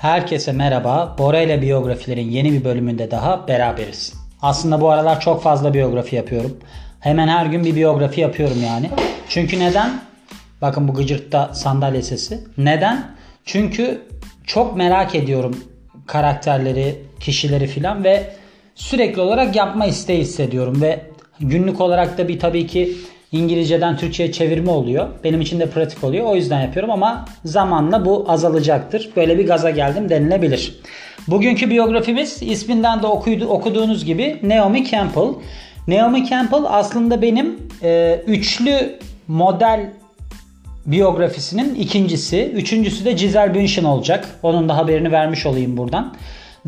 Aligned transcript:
Herkese 0.00 0.52
merhaba. 0.52 1.14
Bora 1.18 1.40
ile 1.40 1.62
biyografilerin 1.62 2.30
yeni 2.30 2.52
bir 2.52 2.64
bölümünde 2.64 3.10
daha 3.10 3.48
beraberiz. 3.48 4.14
Aslında 4.42 4.80
bu 4.80 4.90
aralar 4.90 5.20
çok 5.20 5.42
fazla 5.42 5.74
biyografi 5.74 6.16
yapıyorum. 6.16 6.56
Hemen 7.00 7.28
her 7.28 7.46
gün 7.46 7.64
bir 7.64 7.76
biyografi 7.76 8.20
yapıyorum 8.20 8.56
yani. 8.66 8.90
Çünkü 9.28 9.60
neden? 9.60 10.00
Bakın 10.62 10.88
bu 10.88 10.94
gıcırtta 10.94 11.54
sandalye 11.54 12.02
sesi. 12.02 12.44
Neden? 12.58 13.10
Çünkü 13.44 14.02
çok 14.46 14.76
merak 14.76 15.14
ediyorum 15.14 15.64
karakterleri, 16.06 17.02
kişileri 17.20 17.66
filan 17.66 18.04
ve 18.04 18.30
sürekli 18.74 19.20
olarak 19.20 19.56
yapma 19.56 19.86
isteği 19.86 20.20
hissediyorum 20.20 20.82
ve 20.82 21.00
günlük 21.40 21.80
olarak 21.80 22.18
da 22.18 22.28
bir 22.28 22.38
tabii 22.38 22.66
ki 22.66 22.96
İngilizceden 23.32 23.96
Türkçe'ye 23.96 24.32
çevirme 24.32 24.70
oluyor. 24.70 25.08
Benim 25.24 25.40
için 25.40 25.60
de 25.60 25.66
pratik 25.66 26.04
oluyor. 26.04 26.26
O 26.26 26.36
yüzden 26.36 26.60
yapıyorum 26.60 26.90
ama 26.90 27.24
zamanla 27.44 28.04
bu 28.04 28.24
azalacaktır. 28.28 29.10
Böyle 29.16 29.38
bir 29.38 29.46
gaza 29.46 29.70
geldim 29.70 30.08
denilebilir. 30.08 30.80
Bugünkü 31.28 31.70
biyografimiz 31.70 32.42
isminden 32.42 33.02
de 33.02 33.06
okuydu, 33.06 33.46
okuduğunuz 33.46 34.04
gibi 34.04 34.38
Naomi 34.42 34.90
Campbell. 34.90 35.34
Naomi 35.88 36.28
Campbell 36.28 36.64
aslında 36.68 37.22
benim 37.22 37.58
e, 37.82 38.20
üçlü 38.26 38.98
model 39.28 39.90
biyografisinin 40.86 41.74
ikincisi. 41.74 42.52
Üçüncüsü 42.54 43.04
de 43.04 43.12
Giselle 43.12 43.54
Bündchen 43.54 43.84
olacak. 43.84 44.28
Onun 44.42 44.68
da 44.68 44.76
haberini 44.76 45.12
vermiş 45.12 45.46
olayım 45.46 45.76
buradan. 45.76 46.14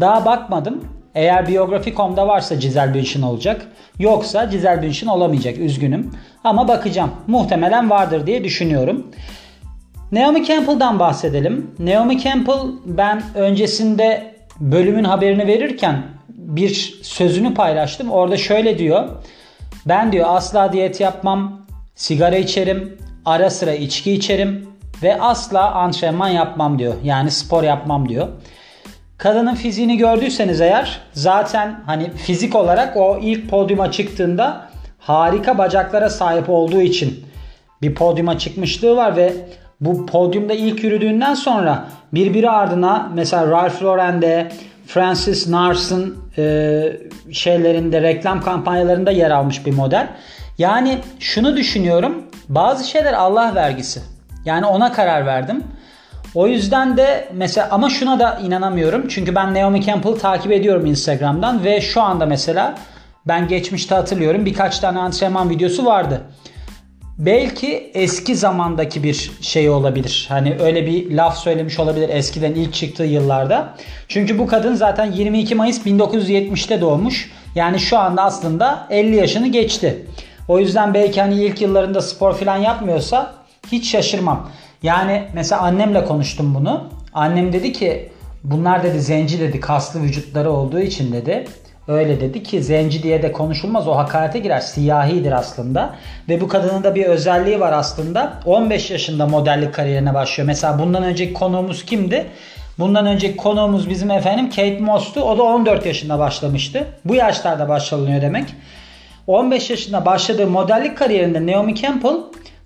Daha 0.00 0.24
bakmadım. 0.24 0.84
Eğer 1.14 1.48
biyografi.com'da 1.48 2.28
varsa 2.28 2.54
Giselle 2.54 2.94
Bündchen 2.94 3.22
olacak. 3.22 3.66
Yoksa 3.98 4.44
Giselle 4.44 4.82
Bündchen 4.82 5.06
olamayacak. 5.06 5.58
Üzgünüm. 5.58 6.10
Ama 6.44 6.68
bakacağım. 6.68 7.10
Muhtemelen 7.26 7.90
vardır 7.90 8.26
diye 8.26 8.44
düşünüyorum. 8.44 9.06
Naomi 10.12 10.46
Campbell'dan 10.46 10.98
bahsedelim. 10.98 11.70
Naomi 11.78 12.20
Campbell 12.20 12.60
ben 12.84 13.22
öncesinde 13.34 14.34
bölümün 14.60 15.04
haberini 15.04 15.46
verirken 15.46 16.02
bir 16.28 16.98
sözünü 17.02 17.54
paylaştım. 17.54 18.10
Orada 18.10 18.36
şöyle 18.36 18.78
diyor. 18.78 19.08
Ben 19.86 20.12
diyor 20.12 20.26
asla 20.28 20.72
diyet 20.72 21.00
yapmam, 21.00 21.66
sigara 21.94 22.36
içerim, 22.36 22.98
ara 23.24 23.50
sıra 23.50 23.74
içki 23.74 24.12
içerim 24.12 24.68
ve 25.02 25.20
asla 25.20 25.72
antrenman 25.74 26.28
yapmam 26.28 26.78
diyor. 26.78 26.94
Yani 27.04 27.30
spor 27.30 27.62
yapmam 27.62 28.08
diyor. 28.08 28.28
Kadının 29.22 29.54
fiziğini 29.54 29.96
gördüyseniz 29.96 30.60
eğer 30.60 31.00
zaten 31.12 31.80
hani 31.86 32.10
fizik 32.10 32.54
olarak 32.54 32.96
o 32.96 33.18
ilk 33.22 33.50
podyuma 33.50 33.92
çıktığında 33.92 34.68
harika 34.98 35.58
bacaklara 35.58 36.10
sahip 36.10 36.50
olduğu 36.50 36.80
için 36.80 37.24
bir 37.82 37.94
podyuma 37.94 38.38
çıkmışlığı 38.38 38.96
var 38.96 39.16
ve 39.16 39.32
bu 39.80 40.06
podyumda 40.06 40.52
ilk 40.52 40.84
yürüdüğünden 40.84 41.34
sonra 41.34 41.84
birbiri 42.14 42.50
ardına 42.50 43.10
mesela 43.14 43.50
Ralph 43.50 43.82
Lauren'de 43.82 44.52
Francis 44.86 45.48
Nars'ın 45.48 46.18
e, 46.38 46.82
şeylerinde 47.32 48.02
reklam 48.02 48.40
kampanyalarında 48.40 49.10
yer 49.10 49.30
almış 49.30 49.66
bir 49.66 49.72
model. 49.72 50.08
Yani 50.58 50.98
şunu 51.20 51.56
düşünüyorum. 51.56 52.22
Bazı 52.48 52.88
şeyler 52.88 53.12
Allah 53.12 53.54
vergisi. 53.54 54.00
Yani 54.44 54.66
ona 54.66 54.92
karar 54.92 55.26
verdim. 55.26 55.64
O 56.34 56.46
yüzden 56.46 56.96
de 56.96 57.28
mesela 57.32 57.68
ama 57.70 57.90
şuna 57.90 58.20
da 58.20 58.38
inanamıyorum. 58.44 59.08
Çünkü 59.08 59.34
ben 59.34 59.54
Naomi 59.54 59.82
Campbell'ı 59.82 60.18
takip 60.18 60.52
ediyorum 60.52 60.86
Instagram'dan 60.86 61.64
ve 61.64 61.80
şu 61.80 62.02
anda 62.02 62.26
mesela 62.26 62.78
ben 63.28 63.48
geçmişte 63.48 63.94
hatırlıyorum 63.94 64.44
birkaç 64.44 64.78
tane 64.78 64.98
antrenman 64.98 65.50
videosu 65.50 65.84
vardı. 65.84 66.20
Belki 67.18 67.90
eski 67.94 68.36
zamandaki 68.36 69.02
bir 69.02 69.30
şey 69.40 69.70
olabilir. 69.70 70.26
Hani 70.28 70.56
öyle 70.60 70.86
bir 70.86 71.10
laf 71.10 71.38
söylemiş 71.38 71.78
olabilir 71.78 72.08
eskiden 72.08 72.54
ilk 72.54 72.74
çıktığı 72.74 73.04
yıllarda. 73.04 73.74
Çünkü 74.08 74.38
bu 74.38 74.46
kadın 74.46 74.74
zaten 74.74 75.12
22 75.12 75.54
Mayıs 75.54 75.86
1970'te 75.86 76.80
doğmuş. 76.80 77.30
Yani 77.54 77.78
şu 77.78 77.98
anda 77.98 78.22
aslında 78.22 78.86
50 78.90 79.16
yaşını 79.16 79.48
geçti. 79.48 80.06
O 80.48 80.58
yüzden 80.58 80.94
belki 80.94 81.20
hani 81.20 81.44
ilk 81.44 81.60
yıllarında 81.60 82.00
spor 82.00 82.34
falan 82.34 82.56
yapmıyorsa 82.56 83.34
hiç 83.72 83.90
şaşırmam. 83.90 84.50
Yani 84.82 85.22
mesela 85.34 85.62
annemle 85.62 86.04
konuştum 86.04 86.54
bunu. 86.54 86.84
Annem 87.14 87.52
dedi 87.52 87.72
ki 87.72 88.12
bunlar 88.44 88.82
dedi 88.82 89.00
zenci 89.00 89.40
dedi 89.40 89.60
kaslı 89.60 90.02
vücutları 90.02 90.50
olduğu 90.50 90.80
için 90.80 91.12
dedi. 91.12 91.44
Öyle 91.88 92.20
dedi 92.20 92.42
ki 92.42 92.62
zenci 92.62 93.02
diye 93.02 93.22
de 93.22 93.32
konuşulmaz 93.32 93.88
o 93.88 93.96
hakarete 93.96 94.38
girer. 94.38 94.60
Siyahidir 94.60 95.32
aslında. 95.32 95.94
Ve 96.28 96.40
bu 96.40 96.48
kadının 96.48 96.82
da 96.82 96.94
bir 96.94 97.04
özelliği 97.04 97.60
var 97.60 97.72
aslında. 97.72 98.32
15 98.46 98.90
yaşında 98.90 99.26
modellik 99.26 99.74
kariyerine 99.74 100.14
başlıyor. 100.14 100.46
Mesela 100.46 100.78
bundan 100.78 101.02
önceki 101.02 101.32
konuğumuz 101.32 101.84
kimdi? 101.84 102.26
Bundan 102.78 103.06
önceki 103.06 103.36
konuğumuz 103.36 103.90
bizim 103.90 104.10
efendim 104.10 104.50
Kate 104.50 104.78
Moss'tu. 104.78 105.20
O 105.20 105.38
da 105.38 105.42
14 105.42 105.86
yaşında 105.86 106.18
başlamıştı. 106.18 106.86
Bu 107.04 107.14
yaşlarda 107.14 107.68
başlanıyor 107.68 108.22
demek. 108.22 108.44
15 109.26 109.70
yaşında 109.70 110.06
başladığı 110.06 110.46
modellik 110.46 110.98
kariyerinde 110.98 111.52
Naomi 111.52 111.74
Campbell 111.74 112.16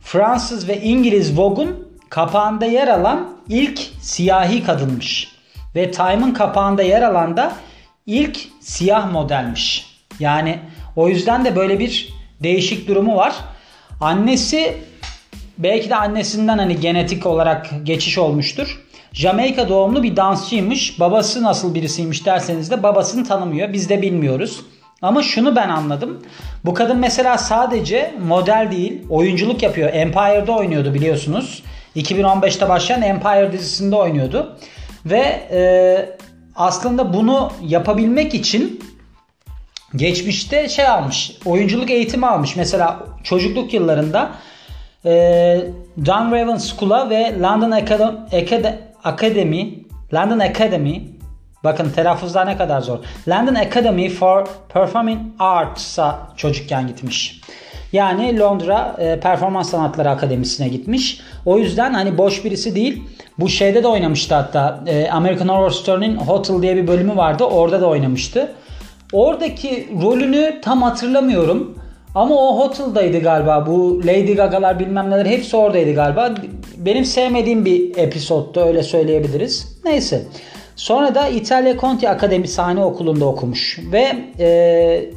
Fransız 0.01 0.69
ve 0.69 0.81
İngiliz 0.81 1.39
Vogue'un 1.39 1.86
kapağında 2.09 2.67
yer 2.67 2.89
alan 2.89 3.37
ilk 3.49 3.81
siyahi 4.01 4.65
kadınmış. 4.65 5.29
Ve 5.75 5.91
Time'ın 5.91 6.35
kapağında 6.35 6.83
yer 6.83 7.03
alan 7.03 7.37
da 7.37 7.53
ilk 8.07 8.39
siyah 8.61 9.13
modelmiş. 9.13 9.87
Yani 10.21 10.59
o 10.97 11.09
yüzden 11.09 11.45
de 11.45 11.57
böyle 11.57 11.79
bir 11.79 12.09
değişik 12.43 12.89
durumu 12.89 13.17
var. 13.17 13.35
Annesi 14.01 14.77
belki 15.59 15.91
de 15.91 15.97
annesinden 15.97 16.59
hani 16.59 16.81
genetik 16.81 17.27
olarak 17.27 17.71
geçiş 17.83 18.19
olmuştur. 18.19 18.83
Jamaika 19.13 19.69
doğumlu 19.69 20.03
bir 20.03 20.17
dansçıymış. 20.17 21.01
Babası 21.01 21.43
nasıl 21.43 21.75
birisiymiş 21.75 22.27
derseniz 22.27 22.71
de 22.71 22.83
babasını 22.83 23.25
tanımıyor. 23.25 23.73
Biz 23.73 23.89
de 23.89 24.03
bilmiyoruz. 24.03 24.61
Ama 25.03 25.23
şunu 25.23 25.57
ben 25.57 25.69
anladım. 25.69 26.23
Bu 26.65 26.75
kadın 26.75 26.99
mesela 26.99 27.39
sadece 27.39 28.15
model 28.27 28.69
değil, 28.71 29.03
oyunculuk 29.11 29.63
yapıyor. 29.63 29.91
Empire'da 29.93 30.53
oynuyordu 30.53 30.95
biliyorsunuz. 30.95 31.63
2015'te 31.97 32.69
başlayan 32.69 33.03
Empire 33.03 33.53
dizisinde 33.53 33.97
oynuyordu. 33.97 34.57
Ve 35.07 35.47
e, 35.51 35.61
aslında 36.57 37.15
bunu 37.15 37.53
yapabilmek 37.63 38.35
için 38.35 38.81
geçmişte 39.97 40.69
şey 40.69 40.89
almış, 40.89 41.33
oyunculuk 41.45 41.91
eğitimi 41.91 42.27
almış. 42.27 42.57
Mesela 42.57 42.99
çocukluk 43.25 43.75
yıllarında 43.75 44.31
e, 45.05 45.61
John 46.05 46.33
Raven 46.33 46.57
School'a 46.57 47.11
ve 47.11 47.41
London 47.41 47.71
Academy, 47.71 48.79
Academy 49.05 49.87
London 50.15 50.39
Academy 50.39 51.17
Bakın 51.67 51.91
telaffuzlar 51.91 52.47
ne 52.47 52.57
kadar 52.57 52.81
zor. 52.81 52.99
London 53.29 53.55
Academy 53.55 54.09
for 54.09 54.47
Performing 54.69 55.21
Arts'a 55.39 56.29
çocukken 56.37 56.87
gitmiş. 56.87 57.41
Yani 57.93 58.39
Londra 58.39 58.97
e, 58.99 59.21
Performans 59.21 59.71
Sanatları 59.71 60.11
Akademisi'ne 60.11 60.69
gitmiş. 60.69 61.21
O 61.47 61.59
yüzden 61.59 61.93
hani 61.95 62.19
boş 62.19 62.45
birisi 62.45 62.75
değil. 62.75 63.03
Bu 63.39 63.49
şeyde 63.49 63.83
de 63.83 63.89
oynamıştı 63.89 64.35
hatta. 64.35 64.81
E, 64.87 65.11
American 65.11 65.49
Horror 65.49 65.71
Story'nin 65.71 66.17
Hotel 66.17 66.63
diye 66.63 66.77
bir 66.77 66.87
bölümü 66.87 67.17
vardı. 67.17 67.45
Orada 67.45 67.81
da 67.81 67.87
oynamıştı. 67.87 68.53
Oradaki 69.13 69.89
rolünü 70.03 70.61
tam 70.63 70.83
hatırlamıyorum. 70.83 71.79
Ama 72.15 72.35
o 72.35 72.59
Hotel'daydı 72.59 73.19
galiba. 73.19 73.67
Bu 73.67 74.01
Lady 74.07 74.35
Gaga'lar 74.35 74.79
bilmem 74.79 75.11
neler 75.11 75.27
hepsi 75.27 75.57
oradaydı 75.57 75.95
galiba. 75.95 76.35
Benim 76.77 77.05
sevmediğim 77.05 77.65
bir 77.65 77.97
episoddu 77.97 78.61
öyle 78.61 78.83
söyleyebiliriz. 78.83 79.79
Neyse. 79.85 80.23
Sonra 80.77 81.15
da 81.15 81.29
İtalya 81.29 81.79
Conti 81.79 82.09
Akademi 82.09 82.49
Sahne 82.49 82.85
Okulu'nda 82.85 83.25
okumuş. 83.25 83.79
Ve 83.93 84.17
e, 84.39 85.11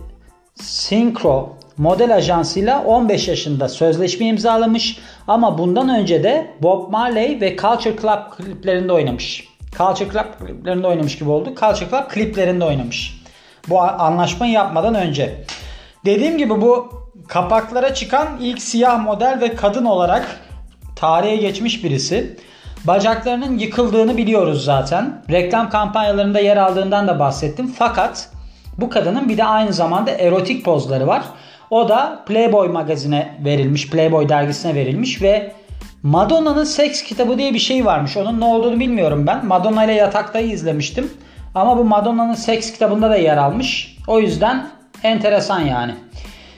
Synchro 0.56 1.59
model 1.80 2.16
ajansıyla 2.16 2.84
15 2.84 3.28
yaşında 3.28 3.70
sözleşme 3.70 4.26
imzalamış. 4.26 5.00
Ama 5.28 5.58
bundan 5.58 5.90
önce 5.90 6.24
de 6.24 6.52
Bob 6.62 6.92
Marley 6.92 7.42
ve 7.42 7.58
Culture 7.58 7.96
Club 8.02 8.38
kliplerinde 8.38 8.94
oynamış. 8.94 9.48
Culture 9.78 10.10
Club 10.10 10.48
kliplerinde 10.48 10.88
oynamış 10.88 11.18
gibi 11.18 11.30
oldu. 11.30 11.50
Culture 11.60 11.90
Club 11.90 12.10
kliplerinde 12.10 12.66
oynamış. 12.66 13.22
Bu 13.70 13.82
anlaşmayı 13.82 14.54
yapmadan 14.54 14.96
önce. 14.96 15.44
Dediğim 16.06 16.38
gibi 16.38 16.62
bu 16.62 16.90
kapaklara 17.28 17.94
çıkan 17.94 18.28
ilk 18.40 18.62
siyah 18.62 19.04
model 19.04 19.38
ve 19.42 19.56
kadın 19.56 19.86
olarak 19.86 20.40
tarihe 20.96 21.36
geçmiş 21.36 21.84
birisi. 21.84 22.38
Bacaklarının 22.84 23.58
yıkıldığını 23.58 24.18
biliyoruz 24.18 24.66
zaten. 24.66 25.24
Reklam 25.32 25.70
kampanyalarında 25.70 26.40
yer 26.40 26.58
aldığından 26.58 27.08
da 27.08 27.20
bahsettim. 27.20 27.74
Fakat 27.78 28.30
bu 28.78 28.90
kadının 28.90 29.30
bir 29.30 29.38
de 29.38 29.46
aynı 29.46 29.74
zamanda 29.74 30.12
erotik 30.12 30.66
pozları 30.66 31.08
var. 31.08 31.24
O 31.72 31.90
da 31.90 32.24
Playboy 32.28 32.68
magazine 32.68 33.36
verilmiş, 33.46 33.90
Playboy 33.90 34.30
dergisine 34.30 34.76
verilmiş 34.76 35.22
ve 35.22 35.52
Madonna'nın 36.04 36.64
seks 36.64 37.04
kitabı 37.04 37.38
diye 37.38 37.54
bir 37.54 37.60
şey 37.60 37.86
varmış. 37.86 38.18
Onun 38.18 38.40
ne 38.40 38.46
olduğunu 38.46 38.80
bilmiyorum 38.80 39.28
ben. 39.28 39.46
Madonna 39.46 39.84
ile 39.86 39.94
yataktayı 39.94 40.52
izlemiştim. 40.52 41.12
Ama 41.56 41.78
bu 41.78 41.84
Madonna'nın 41.84 42.34
seks 42.34 42.72
kitabında 42.72 43.10
da 43.10 43.16
yer 43.16 43.38
almış. 43.38 43.98
O 44.08 44.20
yüzden 44.20 44.68
enteresan 45.04 45.60
yani. 45.60 45.92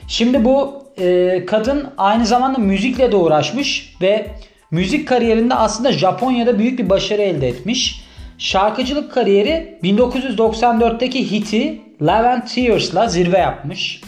Şimdi 0.08 0.44
bu 0.44 0.84
e, 0.98 1.46
kadın 1.46 1.88
aynı 1.98 2.26
zamanda 2.26 2.58
müzikle 2.58 3.12
de 3.12 3.16
uğraşmış 3.16 3.96
ve 4.02 4.26
müzik 4.70 5.08
kariyerinde 5.08 5.54
aslında 5.54 5.92
Japonya'da 5.92 6.58
büyük 6.58 6.78
bir 6.78 6.90
başarı 6.90 7.22
elde 7.22 7.48
etmiş. 7.48 8.02
Şarkıcılık 8.38 9.12
kariyeri 9.12 9.78
1994'teki 9.82 11.30
hiti 11.30 11.80
Love 12.02 12.28
and 12.28 12.42
Tears'la 12.42 13.08
zirve 13.08 13.38
yapmış. 13.38 14.00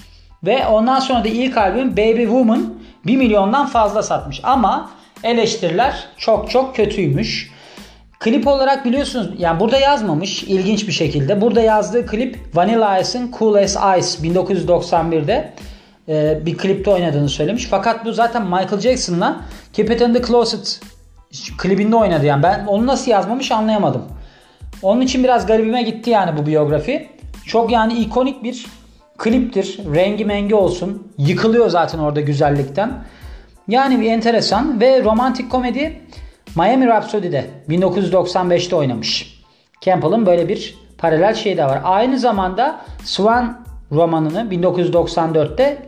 Ve 0.46 0.67
ondan 0.67 1.00
sonra 1.00 1.25
da 1.25 1.29
ilk 1.29 1.56
albüm 1.56 1.93
Baby 1.93 2.23
Woman 2.23 2.75
1 3.06 3.17
milyondan 3.17 3.67
fazla 3.67 4.02
satmış. 4.02 4.41
Ama 4.43 4.91
eleştiriler 5.23 6.08
çok 6.17 6.50
çok 6.50 6.76
kötüymüş. 6.76 7.55
Klip 8.20 8.46
olarak 8.46 8.85
biliyorsunuz 8.85 9.31
yani 9.38 9.61
burada 9.61 9.79
yazmamış 9.79 10.43
ilginç 10.43 10.88
bir 10.88 10.93
şekilde. 10.93 11.41
Burada 11.41 11.61
yazdığı 11.61 12.06
klip 12.06 12.38
Vanilla 12.55 12.99
Ice'ın 12.99 13.32
Cool 13.38 13.55
as 13.55 13.76
Ice 13.76 14.29
1991'de 14.29 15.52
e, 16.08 16.46
bir 16.46 16.56
klipte 16.56 16.91
oynadığını 16.91 17.29
söylemiş. 17.29 17.67
Fakat 17.70 18.05
bu 18.05 18.12
zaten 18.12 18.43
Michael 18.43 18.81
Jackson'la 18.81 19.41
Keep 19.73 19.91
It 19.91 20.00
In 20.00 20.14
The 20.14 20.23
Closet 20.23 20.81
klibinde 21.58 21.96
oynadı 21.96 22.26
yani. 22.26 22.43
Ben 22.43 22.67
onu 22.67 22.87
nasıl 22.87 23.11
yazmamış 23.11 23.52
anlayamadım. 23.52 24.02
Onun 24.82 25.00
için 25.00 25.25
biraz 25.25 25.46
garibime 25.46 25.82
gitti 25.82 26.11
yani 26.11 26.38
bu 26.38 26.46
biyografi. 26.46 27.08
Çok 27.46 27.73
yani 27.73 27.94
ikonik 27.94 28.43
bir 28.43 28.67
kliptir. 29.19 29.81
Rengi 29.95 30.25
mengi 30.25 30.55
olsun. 30.55 31.13
Yıkılıyor 31.19 31.69
zaten 31.69 31.99
orada 31.99 32.21
güzellikten. 32.21 33.05
Yani 33.69 34.01
bir 34.01 34.11
enteresan 34.11 34.81
ve 34.81 35.05
romantik 35.05 35.51
komedi 35.51 36.01
Miami 36.57 36.87
Rhapsody'de 36.87 37.45
1995'te 37.69 38.77
oynamış. 38.77 39.41
Campbell'ın 39.81 40.27
böyle 40.27 40.49
bir 40.49 40.79
paralel 40.99 41.35
şey 41.35 41.57
de 41.57 41.65
var. 41.65 41.81
Aynı 41.85 42.19
zamanda 42.19 42.81
Swan 43.05 43.65
romanını 43.93 44.41
1994'te 44.51 45.79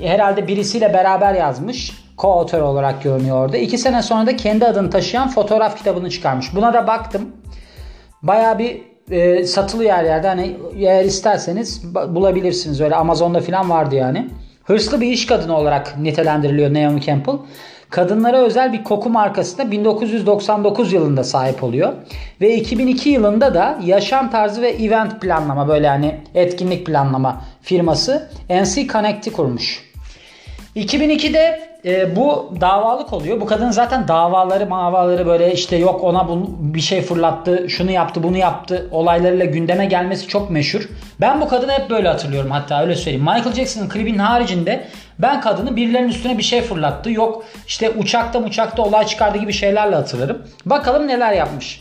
herhalde 0.00 0.48
birisiyle 0.48 0.92
beraber 0.92 1.34
yazmış. 1.34 2.02
Co-author 2.18 2.60
olarak 2.60 3.02
görünüyor 3.02 3.44
orada. 3.44 3.56
İki 3.56 3.78
sene 3.78 4.02
sonra 4.02 4.26
da 4.26 4.36
kendi 4.36 4.66
adını 4.66 4.90
taşıyan 4.90 5.28
fotoğraf 5.28 5.78
kitabını 5.78 6.10
çıkarmış. 6.10 6.54
Buna 6.54 6.74
da 6.74 6.86
baktım. 6.86 7.32
Baya 8.22 8.58
bir 8.58 8.91
e, 9.10 9.44
satılıyor 9.44 9.92
her 9.92 10.04
yerde. 10.04 10.28
Hani 10.28 10.56
eğer 10.76 11.04
isterseniz 11.04 11.94
bulabilirsiniz. 11.94 12.80
Öyle 12.80 12.94
Amazon'da 12.94 13.40
falan 13.40 13.70
vardı 13.70 13.94
yani. 13.94 14.28
Hırslı 14.64 15.00
bir 15.00 15.06
iş 15.06 15.26
kadını 15.26 15.56
olarak 15.56 15.98
nitelendiriliyor 15.98 16.74
Naomi 16.74 17.00
Campbell. 17.00 17.36
Kadınlara 17.90 18.42
özel 18.42 18.72
bir 18.72 18.84
koku 18.84 19.10
markasına 19.10 19.70
1999 19.70 20.92
yılında 20.92 21.24
sahip 21.24 21.64
oluyor. 21.64 21.92
Ve 22.40 22.56
2002 22.56 23.08
yılında 23.08 23.54
da 23.54 23.78
yaşam 23.84 24.30
tarzı 24.30 24.62
ve 24.62 24.70
event 24.70 25.20
planlama 25.20 25.68
böyle 25.68 25.86
yani 25.86 26.20
etkinlik 26.34 26.86
planlama 26.86 27.44
firması 27.62 28.28
NC 28.50 28.86
Connect'i 28.86 29.32
kurmuş. 29.32 29.92
2002'de 30.76 31.71
e, 31.84 32.16
bu 32.16 32.54
davalık 32.60 33.12
oluyor. 33.12 33.40
Bu 33.40 33.46
kadın 33.46 33.70
zaten 33.70 34.08
davaları 34.08 34.66
mavaları 34.66 35.26
böyle 35.26 35.52
işte 35.52 35.76
yok 35.76 36.04
ona 36.04 36.28
bunu, 36.28 36.50
bir 36.58 36.80
şey 36.80 37.02
fırlattı, 37.02 37.66
şunu 37.68 37.90
yaptı, 37.90 38.22
bunu 38.22 38.36
yaptı 38.36 38.88
olaylarıyla 38.90 39.44
gündeme 39.44 39.86
gelmesi 39.86 40.28
çok 40.28 40.50
meşhur. 40.50 40.88
Ben 41.20 41.40
bu 41.40 41.48
kadını 41.48 41.72
hep 41.72 41.90
böyle 41.90 42.08
hatırlıyorum 42.08 42.50
hatta 42.50 42.82
öyle 42.82 42.96
söyleyeyim. 42.96 43.24
Michael 43.24 43.52
Jackson'ın 43.52 43.88
klibinin 43.88 44.18
haricinde 44.18 44.84
ben 45.18 45.40
kadını 45.40 45.76
birilerinin 45.76 46.08
üstüne 46.08 46.38
bir 46.38 46.42
şey 46.42 46.62
fırlattı. 46.62 47.10
Yok 47.10 47.44
işte 47.66 47.90
uçakta 47.90 48.38
uçakta 48.38 48.82
olay 48.82 49.06
çıkardı 49.06 49.38
gibi 49.38 49.52
şeylerle 49.52 49.94
hatırlarım. 49.94 50.42
Bakalım 50.66 51.08
neler 51.08 51.32
yapmış. 51.32 51.80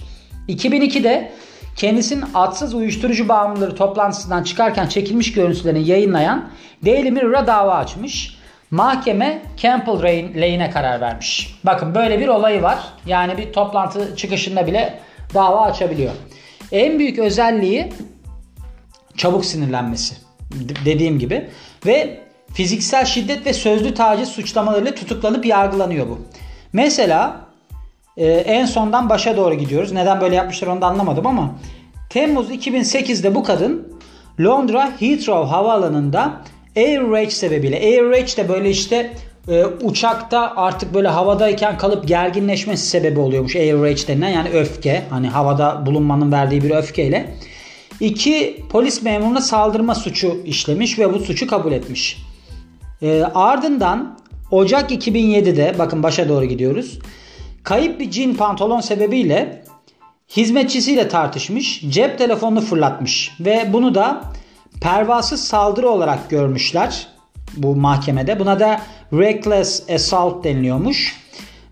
2002'de 0.50 1.32
kendisinin 1.76 2.26
atsız 2.34 2.74
uyuşturucu 2.74 3.30
bağımlıları 3.30 3.76
toplantısından 3.76 4.44
çıkarken 4.44 4.88
çekilmiş 4.88 5.34
görüntülerini 5.34 5.88
yayınlayan 5.88 6.50
Daily 6.86 7.12
Mirror'a 7.12 7.48
dava 7.48 7.76
açmış. 7.76 8.41
Mahkeme 8.72 9.42
Campbell 9.58 10.02
Lane'e 10.36 10.70
karar 10.70 11.02
vermiş. 11.02 11.60
Bakın 11.64 11.96
böyle 11.96 12.20
bir 12.20 12.28
olayı 12.28 12.62
var. 12.62 12.80
Yani 13.06 13.38
bir 13.38 13.54
toplantı 13.54 14.16
çıkışında 14.16 14.68
bile 14.68 15.00
dava 15.34 15.62
açabiliyor. 15.62 16.12
En 16.72 17.00
büyük 17.00 17.20
özelliği 17.20 17.94
çabuk 19.18 19.46
sinirlenmesi. 19.46 20.16
Dediğim 20.86 21.20
gibi. 21.20 21.50
Ve 21.86 22.20
fiziksel 22.54 23.06
şiddet 23.06 23.46
ve 23.46 23.54
sözlü 23.54 23.94
taciz 23.94 24.30
suçlamalarıyla 24.30 24.96
tutuklanıp 24.96 25.46
yargılanıyor 25.46 26.10
bu. 26.10 26.20
Mesela 26.74 27.42
e, 28.18 28.32
en 28.32 28.66
sondan 28.66 29.10
başa 29.10 29.38
doğru 29.38 29.56
gidiyoruz. 29.56 29.92
Neden 29.92 30.22
böyle 30.22 30.36
yapmışlar 30.36 30.68
onu 30.68 30.82
da 30.82 30.88
anlamadım 30.88 31.28
ama 31.28 31.56
Temmuz 32.10 32.52
2008'de 32.52 33.36
bu 33.36 33.44
kadın 33.44 34.00
Londra 34.40 34.92
Heathrow 35.00 35.50
havaalanında 35.50 36.34
Air 36.76 37.12
rage 37.12 37.30
sebebiyle. 37.30 37.76
Air 37.76 38.10
rage 38.10 38.38
de 38.38 38.50
böyle 38.50 38.70
işte 38.70 39.14
e, 39.48 39.66
uçakta 39.66 40.54
artık 40.56 40.94
böyle 40.94 41.08
havadayken 41.08 41.78
kalıp 41.78 42.08
gerginleşmesi 42.08 42.88
sebebi 42.88 43.20
oluyormuş. 43.20 43.56
Air 43.56 43.82
rage 43.82 44.08
denilen 44.08 44.30
yani 44.30 44.50
öfke. 44.50 45.04
Hani 45.10 45.28
havada 45.28 45.86
bulunmanın 45.86 46.32
verdiği 46.32 46.64
bir 46.64 46.70
öfkeyle. 46.70 47.36
İki 48.00 48.64
polis 48.70 49.02
memuruna 49.02 49.42
saldırma 49.42 49.96
suçu 49.96 50.42
işlemiş 50.46 51.00
ve 51.00 51.14
bu 51.14 51.20
suçu 51.20 51.48
kabul 51.48 51.72
etmiş. 51.72 52.18
E, 53.02 53.24
ardından 53.36 54.20
Ocak 54.52 54.92
2007'de 54.92 55.76
bakın 55.80 56.04
başa 56.04 56.30
doğru 56.30 56.46
gidiyoruz. 56.46 57.00
Kayıp 57.64 58.00
bir 58.00 58.12
cin 58.12 58.36
pantolon 58.36 58.82
sebebiyle 58.82 59.64
hizmetçisiyle 60.38 61.08
tartışmış. 61.08 61.82
Cep 61.90 62.18
telefonunu 62.18 62.62
fırlatmış 62.62 63.32
ve 63.40 63.70
bunu 63.74 63.96
da 63.96 64.22
pervasız 64.82 65.44
saldırı 65.44 65.90
olarak 65.90 66.30
görmüşler 66.30 67.08
bu 67.58 67.76
mahkemede. 67.76 68.40
Buna 68.40 68.60
da 68.60 68.82
reckless 69.14 69.90
assault 69.90 70.44
deniliyormuş. 70.44 71.22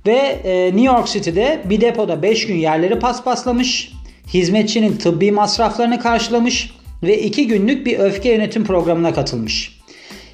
Ve 0.07 0.17
e, 0.43 0.65
New 0.65 0.85
York 0.85 1.07
City'de 1.07 1.61
bir 1.65 1.81
depoda 1.81 2.21
5 2.21 2.47
gün 2.47 2.55
yerleri 2.55 2.99
paspaslamış. 2.99 3.93
Hizmetçinin 4.33 4.97
tıbbi 4.97 5.31
masraflarını 5.31 5.99
karşılamış 5.99 6.75
ve 7.03 7.21
2 7.21 7.47
günlük 7.47 7.85
bir 7.85 7.99
öfke 7.99 8.29
yönetim 8.29 8.65
programına 8.65 9.13
katılmış. 9.13 9.79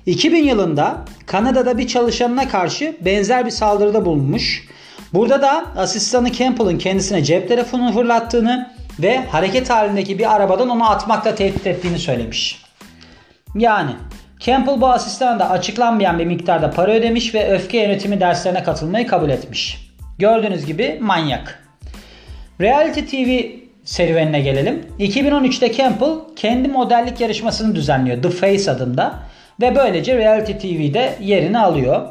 2000 0.05 0.43
yılında 0.43 1.05
Kanada'da 1.25 1.77
bir 1.77 1.87
çalışanına 1.87 2.47
karşı 2.47 2.95
benzer 3.01 3.45
bir 3.45 3.51
saldırıda 3.51 4.05
bulunmuş. 4.05 4.67
Burada 5.13 5.41
da 5.41 5.65
asistanı 5.77 6.31
Campbell'ın 6.31 6.77
kendisine 6.77 7.23
cep 7.23 7.47
telefonunu 7.47 7.93
fırlattığını 7.93 8.71
ve 8.99 9.25
hareket 9.25 9.69
halindeki 9.69 10.19
bir 10.19 10.35
arabadan 10.35 10.69
onu 10.69 10.89
atmakla 10.89 11.35
tehdit 11.35 11.67
ettiğini 11.67 11.99
söylemiş. 11.99 12.64
Yani 13.55 13.91
Campbell 14.39 14.81
bu 14.81 14.87
asistana 14.87 15.39
da 15.39 15.49
açıklanmayan 15.49 16.19
bir 16.19 16.25
miktarda 16.25 16.71
para 16.71 16.91
ödemiş 16.91 17.35
ve 17.35 17.51
öfke 17.51 17.77
yönetimi 17.77 18.19
derslerine 18.19 18.63
katılmayı 18.63 19.07
kabul 19.07 19.29
etmiş. 19.29 19.91
Gördüğünüz 20.19 20.65
gibi 20.65 20.97
manyak. 21.01 21.63
Reality 22.61 22.99
TV 22.99 23.55
serüvenine 23.83 24.41
gelelim. 24.41 24.85
2013'te 24.99 25.73
Campbell 25.73 26.35
kendi 26.35 26.67
modellik 26.67 27.21
yarışmasını 27.21 27.75
düzenliyor 27.75 28.21
The 28.21 28.29
Face 28.29 28.71
adında 28.71 29.13
ve 29.61 29.75
böylece 29.75 30.17
Reality 30.17 30.51
TV'de 30.51 31.15
yerini 31.21 31.59
alıyor. 31.59 32.01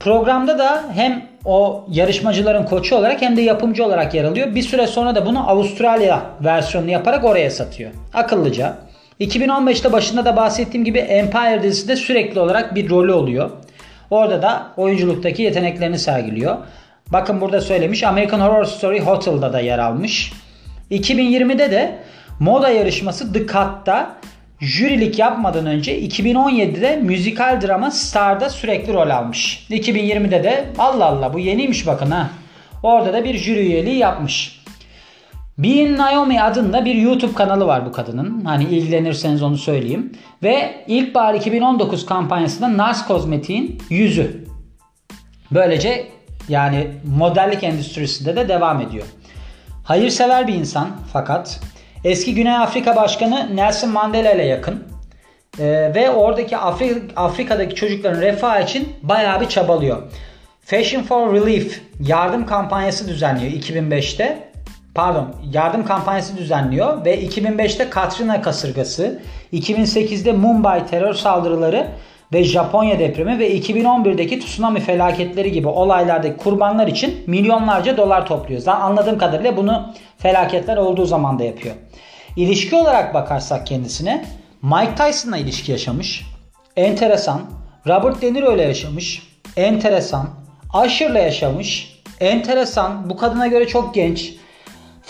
Programda 0.00 0.58
da 0.58 0.84
hem 0.94 1.26
o 1.44 1.84
yarışmacıların 1.90 2.64
koçu 2.64 2.96
olarak 2.96 3.22
hem 3.22 3.36
de 3.36 3.40
yapımcı 3.42 3.84
olarak 3.84 4.14
yer 4.14 4.24
alıyor. 4.24 4.54
Bir 4.54 4.62
süre 4.62 4.86
sonra 4.86 5.14
da 5.14 5.26
bunu 5.26 5.50
Avustralya 5.50 6.22
versiyonunu 6.44 6.90
yaparak 6.90 7.24
oraya 7.24 7.50
satıyor. 7.50 7.90
Akıllıca. 8.14 8.76
2015'te 9.22 9.92
başında 9.92 10.24
da 10.24 10.36
bahsettiğim 10.36 10.84
gibi 10.84 10.98
Empire 10.98 11.62
dizisinde 11.62 11.96
sürekli 11.96 12.40
olarak 12.40 12.74
bir 12.74 12.90
rolü 12.90 13.12
oluyor. 13.12 13.50
Orada 14.10 14.42
da 14.42 14.66
oyunculuktaki 14.76 15.42
yeteneklerini 15.42 15.98
sergiliyor. 15.98 16.56
Bakın 17.12 17.40
burada 17.40 17.60
söylemiş 17.60 18.04
American 18.04 18.40
Horror 18.40 18.64
Story 18.64 19.00
Hotel'da 19.00 19.52
da 19.52 19.60
yer 19.60 19.78
almış. 19.78 20.32
2020'de 20.90 21.70
de 21.70 21.98
moda 22.40 22.68
yarışması 22.68 23.32
The 23.32 23.38
Cut'ta 23.38 24.16
jürilik 24.60 25.18
yapmadan 25.18 25.66
önce 25.66 26.00
2017'de 26.00 26.96
müzikal 26.96 27.60
drama 27.60 27.90
Star'da 27.90 28.50
sürekli 28.50 28.92
rol 28.92 29.10
almış. 29.10 29.66
2020'de 29.70 30.44
de 30.44 30.64
Allah 30.78 31.04
Allah 31.04 31.34
bu 31.34 31.38
yeniymiş 31.38 31.86
bakın 31.86 32.10
ha. 32.10 32.30
Orada 32.82 33.12
da 33.12 33.24
bir 33.24 33.38
jüri 33.38 33.60
üyeliği 33.60 33.96
yapmış. 33.96 34.62
Being 35.62 35.98
Naomi 35.98 36.42
adında 36.42 36.84
bir 36.84 36.94
YouTube 36.94 37.34
kanalı 37.34 37.66
var 37.66 37.86
bu 37.86 37.92
kadının. 37.92 38.44
Hani 38.44 38.64
ilgilenirseniz 38.64 39.42
onu 39.42 39.56
söyleyeyim. 39.56 40.12
Ve 40.42 40.84
ilkbahar 40.86 41.34
2019 41.34 42.06
kampanyasında 42.06 42.76
Nars 42.76 43.06
Kozmetik'in 43.06 43.82
yüzü. 43.90 44.44
Böylece 45.50 46.08
yani 46.48 46.86
modellik 47.16 47.64
endüstrisinde 47.64 48.36
de 48.36 48.48
devam 48.48 48.80
ediyor. 48.80 49.06
Hayırsever 49.84 50.48
bir 50.48 50.54
insan 50.54 50.88
fakat 51.12 51.60
eski 52.04 52.34
Güney 52.34 52.56
Afrika 52.56 52.96
Başkanı 52.96 53.56
Nelson 53.56 53.90
Mandela 53.90 54.32
ile 54.32 54.44
yakın. 54.44 54.84
Ee, 55.58 55.92
ve 55.94 56.10
oradaki 56.10 56.56
Afri 56.56 57.02
Afrika'daki 57.16 57.74
çocukların 57.74 58.20
refah 58.20 58.60
için 58.60 58.88
bayağı 59.02 59.40
bir 59.40 59.48
çabalıyor. 59.48 60.02
Fashion 60.64 61.02
for 61.02 61.34
Relief 61.34 61.82
yardım 62.00 62.46
kampanyası 62.46 63.08
düzenliyor 63.08 63.52
2005'te 63.52 64.51
pardon 64.94 65.34
yardım 65.52 65.84
kampanyası 65.84 66.36
düzenliyor 66.36 67.04
ve 67.04 67.24
2005'te 67.24 67.90
Katrina 67.90 68.42
kasırgası, 68.42 69.22
2008'de 69.52 70.32
Mumbai 70.32 70.86
terör 70.86 71.14
saldırıları 71.14 71.88
ve 72.32 72.44
Japonya 72.44 72.98
depremi 72.98 73.38
ve 73.38 73.58
2011'deki 73.58 74.40
tsunami 74.40 74.80
felaketleri 74.80 75.52
gibi 75.52 75.68
olaylardaki 75.68 76.36
kurbanlar 76.36 76.86
için 76.86 77.24
milyonlarca 77.26 77.96
dolar 77.96 78.26
topluyor. 78.26 78.60
Zaten 78.60 78.80
anladığım 78.80 79.18
kadarıyla 79.18 79.56
bunu 79.56 79.92
felaketler 80.18 80.76
olduğu 80.76 81.06
zaman 81.06 81.38
da 81.38 81.44
yapıyor. 81.44 81.74
İlişki 82.36 82.76
olarak 82.76 83.14
bakarsak 83.14 83.66
kendisine 83.66 84.24
Mike 84.62 84.94
Tyson'la 84.94 85.36
ilişki 85.36 85.72
yaşamış. 85.72 86.26
Enteresan. 86.76 87.40
Robert 87.86 88.22
De 88.22 88.34
Niro 88.34 88.54
ile 88.54 88.62
yaşamış. 88.62 89.22
Enteresan. 89.56 90.28
Usher'la 90.84 91.18
yaşamış. 91.18 91.98
Enteresan. 92.20 93.10
Bu 93.10 93.16
kadına 93.16 93.46
göre 93.46 93.68
çok 93.68 93.94
genç. 93.94 94.34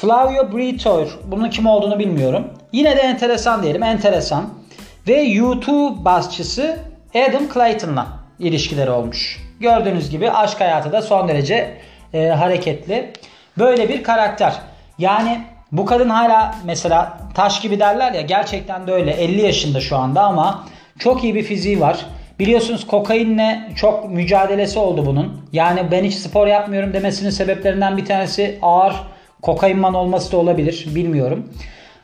Flavio 0.03 0.53
Briatore. 0.53 1.09
Bunun 1.25 1.51
kim 1.51 1.67
olduğunu 1.67 1.99
bilmiyorum. 1.99 2.49
Yine 2.73 2.97
de 2.97 3.01
enteresan 3.01 3.63
diyelim. 3.63 3.83
Enteresan. 3.83 4.49
Ve 5.09 5.21
YouTube 5.21 6.05
basçısı 6.05 6.79
Adam 7.15 7.43
Clayton'la 7.55 8.07
ilişkileri 8.39 8.91
olmuş. 8.91 9.39
Gördüğünüz 9.61 10.11
gibi 10.11 10.31
aşk 10.31 10.61
hayatı 10.61 10.93
da 10.93 11.03
son 11.03 11.29
derece 11.29 11.75
e, 12.15 12.29
hareketli. 12.29 13.13
Böyle 13.59 13.89
bir 13.89 14.03
karakter. 14.03 14.55
Yani 14.99 15.41
bu 15.73 15.87
kadın 15.87 16.09
hala 16.09 16.55
mesela 16.65 17.19
taş 17.35 17.61
gibi 17.61 17.81
derler 17.81 18.13
ya 18.13 18.21
gerçekten 18.21 18.87
de 18.87 18.93
öyle. 18.93 19.11
50 19.11 19.41
yaşında 19.41 19.81
şu 19.81 19.97
anda 19.97 20.23
ama 20.23 20.65
çok 20.99 21.25
iyi 21.25 21.35
bir 21.35 21.43
fiziği 21.43 21.81
var. 21.81 22.07
Biliyorsunuz 22.39 22.87
kokainle 22.87 23.71
çok 23.77 24.11
mücadelesi 24.11 24.79
oldu 24.79 25.07
bunun. 25.07 25.49
Yani 25.53 25.91
ben 25.91 26.05
hiç 26.05 26.15
spor 26.15 26.47
yapmıyorum 26.47 26.93
demesinin 26.93 27.31
sebeplerinden 27.31 27.97
bir 27.97 28.05
tanesi 28.05 28.59
ağır 28.63 28.95
kokainman 29.43 29.95
olması 29.95 30.33
da 30.33 30.37
olabilir. 30.37 30.87
Bilmiyorum. 30.95 31.49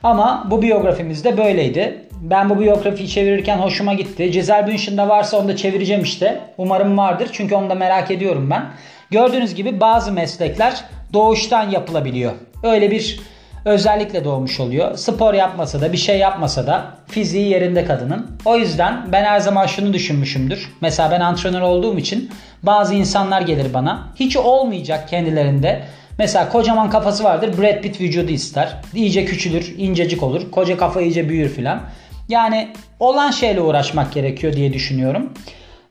Ama 0.03 0.47
bu 0.51 0.63
biyografimizde 0.63 1.37
böyleydi. 1.37 2.05
Ben 2.21 2.51
bu 2.51 2.61
biyografiyi 2.61 3.09
çevirirken 3.09 3.59
hoşuma 3.59 3.95
gitti. 3.95 4.33
Cizel 4.33 4.67
Bündchen'de 4.67 5.09
varsa 5.09 5.37
onu 5.39 5.49
da 5.49 5.57
çevireceğim 5.57 6.03
işte. 6.03 6.41
Umarım 6.59 6.99
vardır 6.99 7.29
çünkü 7.33 7.55
onu 7.55 7.71
da 7.71 7.75
merak 7.75 8.11
ediyorum 8.11 8.51
ben. 8.51 8.65
Gördüğünüz 9.11 9.55
gibi 9.55 9.81
bazı 9.81 10.13
meslekler 10.13 10.85
doğuştan 11.13 11.71
yapılabiliyor. 11.71 12.33
Öyle 12.63 12.91
bir 12.91 13.21
özellikle 13.65 14.25
doğmuş 14.25 14.61
oluyor. 14.61 14.97
Spor 14.97 15.35
yapmasa 15.35 15.81
da 15.81 15.93
bir 15.93 15.97
şey 15.97 16.19
yapmasa 16.19 16.67
da 16.67 16.85
fiziği 17.07 17.49
yerinde 17.49 17.85
kadının. 17.85 18.27
O 18.45 18.57
yüzden 18.57 19.13
ben 19.13 19.25
her 19.25 19.41
zaman 19.41 19.67
şunu 19.67 19.93
düşünmüşümdür. 19.93 20.73
Mesela 20.81 21.11
ben 21.11 21.21
antrenör 21.21 21.61
olduğum 21.61 21.99
için 21.99 22.31
bazı 22.63 22.95
insanlar 22.95 23.43
gelir 23.43 23.75
bana. 23.75 24.09
Hiç 24.17 24.37
olmayacak 24.37 25.09
kendilerinde. 25.09 25.83
Mesela 26.19 26.49
kocaman 26.49 26.91
kafası 26.91 27.25
vardır. 27.25 27.59
Brad 27.59 27.83
Pitt 27.83 28.01
vücudu 28.01 28.33
ister. 28.33 28.77
İyice 28.95 29.25
küçülür, 29.25 29.75
incecik 29.79 30.23
olur. 30.23 30.51
Koca 30.51 30.77
kafa 30.77 31.01
iyice 31.01 31.29
büyür 31.29 31.49
filan. 31.49 31.81
Yani 32.29 32.69
olan 33.01 33.31
şeyle 33.31 33.61
uğraşmak 33.61 34.13
gerekiyor 34.13 34.53
diye 34.53 34.73
düşünüyorum. 34.73 35.33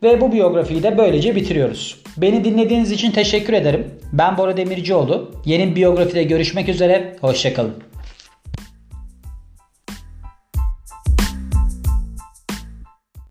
Ve 0.03 0.21
bu 0.21 0.31
biyografiyi 0.31 0.83
de 0.83 0.97
böylece 0.97 1.35
bitiriyoruz. 1.35 2.01
Beni 2.17 2.43
dinlediğiniz 2.43 2.91
için 2.91 3.11
teşekkür 3.11 3.53
ederim. 3.53 3.87
Ben 4.13 4.37
Bora 4.37 4.57
Demircioğlu. 4.57 5.31
Yeni 5.45 5.75
biyografide 5.75 6.23
görüşmek 6.23 6.69
üzere. 6.69 7.15
Hoşçakalın. 7.21 7.86